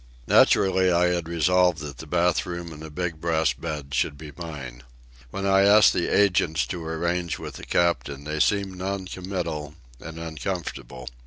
Naturally, 0.25 0.91
I 0.91 1.09
had 1.13 1.29
resolved 1.29 1.77
that 1.81 1.99
the 1.99 2.07
bath 2.07 2.47
room 2.47 2.73
and 2.73 2.81
the 2.81 2.89
big 2.89 3.21
brass 3.21 3.53
bed 3.53 3.93
should 3.93 4.17
be 4.17 4.31
mine. 4.35 4.81
When 5.29 5.45
I 5.45 5.61
asked 5.61 5.93
the 5.93 6.07
agents 6.07 6.65
to 6.73 6.83
arrange 6.83 7.37
with 7.37 7.57
the 7.57 7.63
captain 7.65 8.23
they 8.23 8.39
seemed 8.39 8.77
non 8.77 9.05
committal 9.05 9.75
and 9.99 10.17
uncomfortable. 10.17 11.07